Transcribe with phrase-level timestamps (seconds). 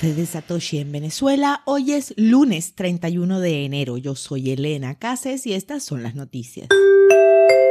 [0.00, 1.62] desde Satoshi en Venezuela.
[1.66, 3.98] Hoy es lunes 31 de enero.
[3.98, 6.68] Yo soy Elena Cases y estas son las noticias.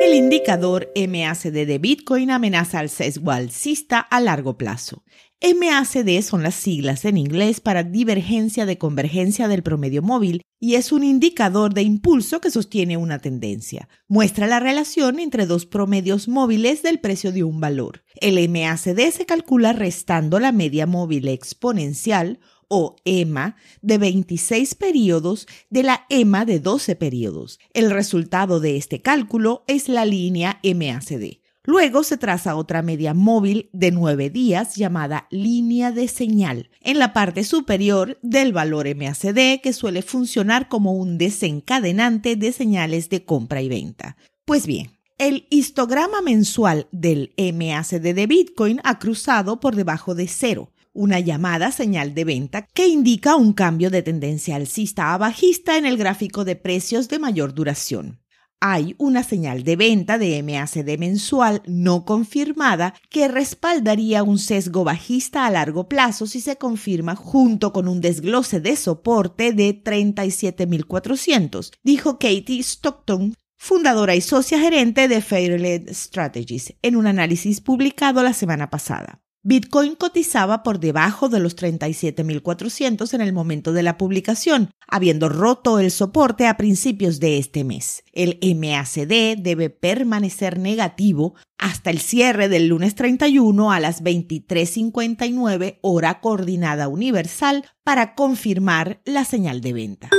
[0.00, 5.04] El indicador MACD de Bitcoin amenaza al sesgo alcista a largo plazo.
[5.42, 10.90] MACD son las siglas en inglés para divergencia de convergencia del promedio móvil y es
[10.90, 13.90] un indicador de impulso que sostiene una tendencia.
[14.08, 18.02] Muestra la relación entre dos promedios móviles del precio de un valor.
[18.22, 25.82] El MACD se calcula restando la media móvil exponencial o EMA de 26 periodos de
[25.82, 27.58] la EMA de 12 periodos.
[27.74, 31.40] El resultado de este cálculo es la línea MACD.
[31.64, 37.12] Luego se traza otra media móvil de nueve días llamada línea de señal en la
[37.12, 43.60] parte superior del valor MACD que suele funcionar como un desencadenante de señales de compra
[43.60, 44.16] y venta.
[44.46, 50.72] Pues bien, el histograma mensual del MACD de Bitcoin ha cruzado por debajo de cero,
[50.92, 55.86] una llamada señal de venta que indica un cambio de tendencia alcista a bajista en
[55.86, 58.20] el gráfico de precios de mayor duración
[58.60, 65.46] hay una señal de venta de MACD mensual no confirmada que respaldaría un sesgo bajista
[65.46, 72.18] a largo plazo si se confirma junto con un desglose de soporte de 37.400, dijo
[72.18, 78.68] Katie Stockton, fundadora y socia gerente de Fairled Strategies, en un análisis publicado la semana
[78.68, 79.22] pasada.
[79.42, 85.78] Bitcoin cotizaba por debajo de los 37.400 en el momento de la publicación, habiendo roto
[85.78, 88.04] el soporte a principios de este mes.
[88.12, 96.20] El MACD debe permanecer negativo hasta el cierre del lunes 31 a las 23.59 hora
[96.20, 100.10] coordinada universal para confirmar la señal de venta.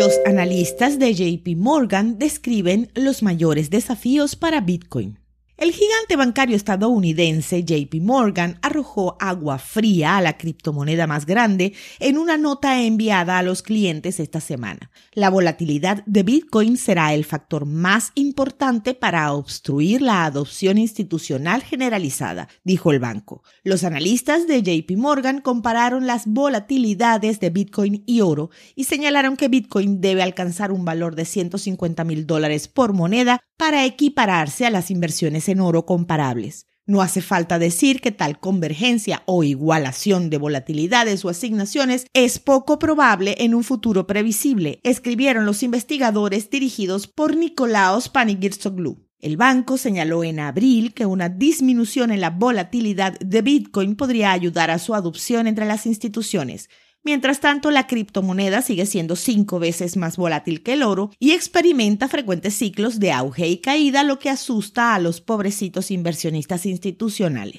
[0.00, 5.19] Los analistas de JP Morgan describen los mayores desafíos para Bitcoin.
[5.60, 12.16] El gigante bancario estadounidense JP Morgan arrojó agua fría a la criptomoneda más grande en
[12.16, 14.90] una nota enviada a los clientes esta semana.
[15.12, 22.48] La volatilidad de Bitcoin será el factor más importante para obstruir la adopción institucional generalizada,
[22.64, 23.42] dijo el banco.
[23.62, 29.48] Los analistas de JP Morgan compararon las volatilidades de Bitcoin y oro y señalaron que
[29.48, 34.90] Bitcoin debe alcanzar un valor de 150 mil dólares por moneda para equipararse a las
[34.90, 36.66] inversiones oro comparables.
[36.86, 42.78] No hace falta decir que tal convergencia o igualación de volatilidades o asignaciones es poco
[42.78, 49.06] probable en un futuro previsible, escribieron los investigadores dirigidos por Nicolaos Panigirsoglou.
[49.20, 54.70] El banco señaló en abril que una disminución en la volatilidad de Bitcoin podría ayudar
[54.70, 56.70] a su adopción entre las instituciones,
[57.02, 62.08] Mientras tanto, la criptomoneda sigue siendo cinco veces más volátil que el oro y experimenta
[62.08, 67.56] frecuentes ciclos de auge y caída, lo que asusta a los pobrecitos inversionistas institucionales.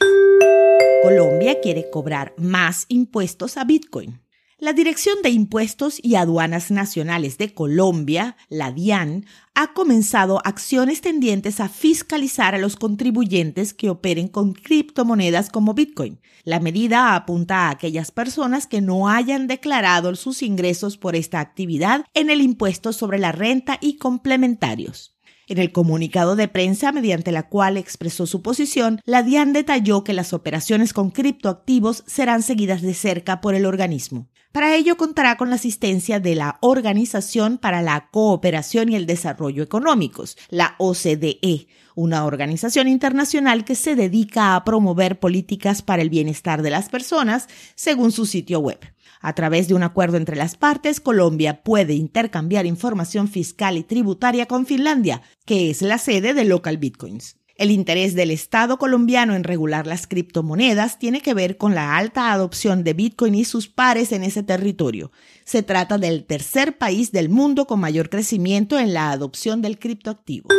[1.02, 4.22] Colombia quiere cobrar más impuestos a Bitcoin.
[4.62, 11.60] La Dirección de Impuestos y Aduanas Nacionales de Colombia, la DIAN, ha comenzado acciones tendientes
[11.60, 16.20] a fiscalizar a los contribuyentes que operen con criptomonedas como Bitcoin.
[16.44, 22.06] La medida apunta a aquellas personas que no hayan declarado sus ingresos por esta actividad
[22.14, 25.18] en el impuesto sobre la renta y complementarios.
[25.48, 30.14] En el comunicado de prensa mediante la cual expresó su posición, la DIAN detalló que
[30.14, 34.30] las operaciones con criptoactivos serán seguidas de cerca por el organismo.
[34.52, 39.64] Para ello contará con la asistencia de la Organización para la Cooperación y el Desarrollo
[39.64, 46.64] Económicos, la OCDE, una organización internacional que se dedica a promover políticas para el bienestar
[46.64, 48.80] de las personas, según su sitio web.
[49.22, 54.48] A través de un acuerdo entre las partes, Colombia puede intercambiar información fiscal y tributaria
[54.48, 57.41] con Finlandia, que es la sede de Local Bitcoins.
[57.62, 62.32] El interés del Estado colombiano en regular las criptomonedas tiene que ver con la alta
[62.32, 65.12] adopción de Bitcoin y sus pares en ese territorio.
[65.44, 70.50] Se trata del tercer país del mundo con mayor crecimiento en la adopción del criptoactivo.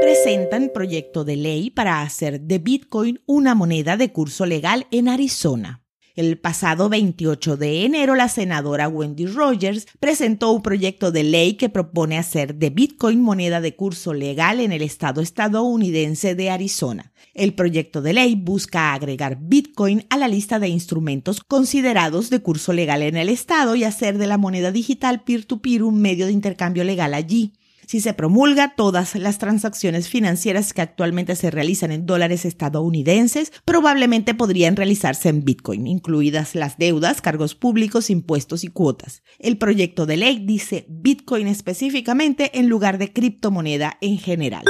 [0.00, 5.82] Presentan proyecto de ley para hacer de Bitcoin una moneda de curso legal en Arizona.
[6.18, 11.68] El pasado 28 de enero, la senadora Wendy Rogers presentó un proyecto de ley que
[11.68, 17.12] propone hacer de Bitcoin moneda de curso legal en el estado estadounidense de Arizona.
[17.34, 22.72] El proyecto de ley busca agregar Bitcoin a la lista de instrumentos considerados de curso
[22.72, 26.82] legal en el estado y hacer de la moneda digital peer-to-peer un medio de intercambio
[26.82, 27.52] legal allí.
[27.88, 34.34] Si se promulga, todas las transacciones financieras que actualmente se realizan en dólares estadounidenses probablemente
[34.34, 39.22] podrían realizarse en Bitcoin, incluidas las deudas, cargos públicos, impuestos y cuotas.
[39.38, 44.64] El proyecto de ley dice Bitcoin específicamente en lugar de criptomoneda en general.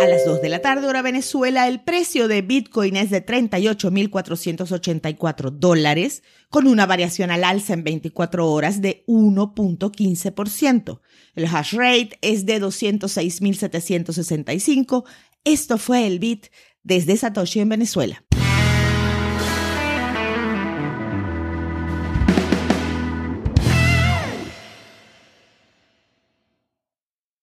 [0.00, 5.50] A las 2 de la tarde, hora Venezuela, el precio de Bitcoin es de 38.484
[5.50, 11.00] dólares, con una variación al alza en 24 horas de 1.15%.
[11.36, 15.04] El hash rate es de 206.765.
[15.44, 16.48] Esto fue el Bit
[16.82, 18.24] desde Satoshi en Venezuela.